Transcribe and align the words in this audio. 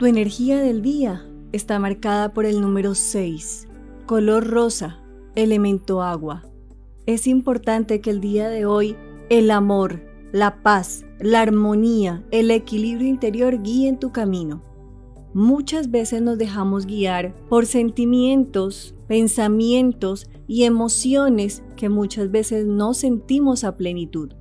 Tu 0.00 0.06
energía 0.06 0.62
del 0.62 0.80
día 0.80 1.26
está 1.52 1.78
marcada 1.78 2.32
por 2.32 2.46
el 2.46 2.62
número 2.62 2.94
6, 2.94 3.68
color 4.06 4.46
rosa, 4.46 4.98
elemento 5.34 6.00
agua. 6.00 6.42
Es 7.04 7.26
importante 7.26 8.00
que 8.00 8.08
el 8.08 8.22
día 8.22 8.48
de 8.48 8.64
hoy 8.64 8.96
el 9.28 9.50
amor, 9.50 10.00
la 10.32 10.62
paz, 10.62 11.04
la 11.18 11.42
armonía, 11.42 12.24
el 12.30 12.50
equilibrio 12.50 13.08
interior 13.08 13.62
guíen 13.62 13.98
tu 13.98 14.10
camino. 14.10 14.62
Muchas 15.34 15.90
veces 15.90 16.22
nos 16.22 16.38
dejamos 16.38 16.86
guiar 16.86 17.34
por 17.50 17.66
sentimientos, 17.66 18.94
pensamientos 19.06 20.30
y 20.48 20.64
emociones 20.64 21.62
que 21.76 21.90
muchas 21.90 22.30
veces 22.30 22.64
no 22.64 22.94
sentimos 22.94 23.64
a 23.64 23.76
plenitud. 23.76 24.32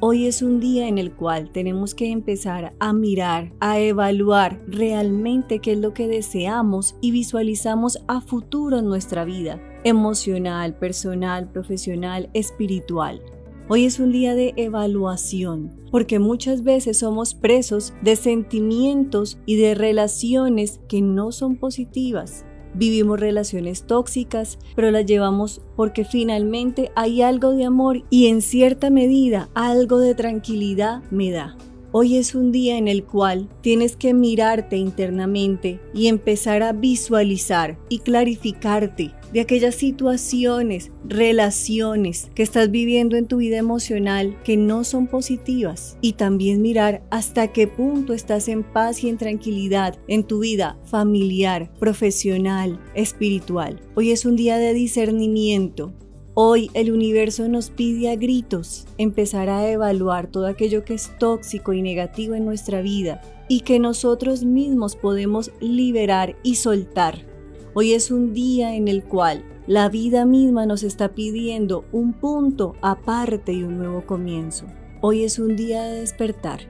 Hoy 0.00 0.26
es 0.28 0.42
un 0.42 0.60
día 0.60 0.86
en 0.86 0.96
el 0.96 1.12
cual 1.12 1.50
tenemos 1.50 1.92
que 1.92 2.12
empezar 2.12 2.72
a 2.78 2.92
mirar, 2.92 3.52
a 3.58 3.80
evaluar 3.80 4.60
realmente 4.68 5.58
qué 5.58 5.72
es 5.72 5.78
lo 5.78 5.92
que 5.92 6.06
deseamos 6.06 6.94
y 7.00 7.10
visualizamos 7.10 7.98
a 8.06 8.20
futuro 8.20 8.78
en 8.78 8.84
nuestra 8.84 9.24
vida, 9.24 9.60
emocional, 9.82 10.76
personal, 10.78 11.50
profesional, 11.50 12.30
espiritual. 12.32 13.20
Hoy 13.68 13.86
es 13.86 13.98
un 13.98 14.12
día 14.12 14.36
de 14.36 14.54
evaluación, 14.56 15.74
porque 15.90 16.20
muchas 16.20 16.62
veces 16.62 17.00
somos 17.00 17.34
presos 17.34 17.92
de 18.00 18.14
sentimientos 18.14 19.40
y 19.46 19.56
de 19.56 19.74
relaciones 19.74 20.78
que 20.88 21.02
no 21.02 21.32
son 21.32 21.56
positivas. 21.56 22.44
Vivimos 22.74 23.20
relaciones 23.20 23.84
tóxicas, 23.84 24.58
pero 24.76 24.90
las 24.90 25.06
llevamos 25.06 25.60
porque 25.76 26.04
finalmente 26.04 26.90
hay 26.94 27.22
algo 27.22 27.52
de 27.52 27.64
amor 27.64 28.04
y 28.10 28.26
en 28.26 28.42
cierta 28.42 28.90
medida 28.90 29.48
algo 29.54 29.98
de 29.98 30.14
tranquilidad 30.14 31.02
me 31.10 31.30
da. 31.30 31.56
Hoy 31.90 32.16
es 32.16 32.34
un 32.34 32.52
día 32.52 32.76
en 32.76 32.86
el 32.86 33.02
cual 33.02 33.48
tienes 33.62 33.96
que 33.96 34.12
mirarte 34.12 34.76
internamente 34.76 35.80
y 35.94 36.08
empezar 36.08 36.62
a 36.62 36.74
visualizar 36.74 37.78
y 37.88 38.00
clarificarte 38.00 39.14
de 39.32 39.40
aquellas 39.40 39.74
situaciones, 39.74 40.90
relaciones 41.06 42.30
que 42.34 42.42
estás 42.42 42.70
viviendo 42.70 43.16
en 43.16 43.26
tu 43.26 43.38
vida 43.38 43.56
emocional 43.56 44.36
que 44.44 44.58
no 44.58 44.84
son 44.84 45.06
positivas 45.06 45.96
y 46.02 46.12
también 46.12 46.60
mirar 46.60 47.02
hasta 47.10 47.52
qué 47.52 47.66
punto 47.66 48.12
estás 48.12 48.48
en 48.48 48.64
paz 48.64 49.02
y 49.02 49.08
en 49.08 49.16
tranquilidad 49.16 49.98
en 50.08 50.24
tu 50.24 50.40
vida 50.40 50.78
familiar, 50.84 51.72
profesional, 51.78 52.78
espiritual. 52.94 53.80
Hoy 53.94 54.10
es 54.10 54.26
un 54.26 54.36
día 54.36 54.58
de 54.58 54.74
discernimiento 54.74 55.94
Hoy 56.40 56.70
el 56.72 56.92
universo 56.92 57.48
nos 57.48 57.68
pide 57.68 58.10
a 58.10 58.14
gritos 58.14 58.86
empezar 58.96 59.48
a 59.48 59.68
evaluar 59.68 60.28
todo 60.28 60.46
aquello 60.46 60.84
que 60.84 60.94
es 60.94 61.10
tóxico 61.18 61.72
y 61.72 61.82
negativo 61.82 62.36
en 62.36 62.44
nuestra 62.44 62.80
vida 62.80 63.20
y 63.48 63.62
que 63.62 63.80
nosotros 63.80 64.44
mismos 64.44 64.94
podemos 64.94 65.50
liberar 65.60 66.36
y 66.44 66.54
soltar. 66.54 67.26
Hoy 67.74 67.92
es 67.92 68.12
un 68.12 68.34
día 68.34 68.76
en 68.76 68.86
el 68.86 69.02
cual 69.02 69.44
la 69.66 69.88
vida 69.88 70.24
misma 70.26 70.64
nos 70.64 70.84
está 70.84 71.08
pidiendo 71.08 71.84
un 71.90 72.12
punto 72.12 72.76
aparte 72.82 73.52
y 73.52 73.64
un 73.64 73.76
nuevo 73.76 74.06
comienzo. 74.06 74.66
Hoy 75.00 75.24
es 75.24 75.40
un 75.40 75.56
día 75.56 75.82
de 75.82 76.02
despertar. 76.02 76.60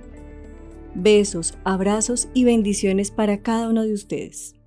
Besos, 0.95 1.59
abrazos 1.65 2.29
y 2.33 2.45
bendiciones 2.45 3.11
para 3.11 3.43
cada 3.43 3.69
uno 3.69 3.83
de 3.83 3.93
ustedes. 3.93 4.58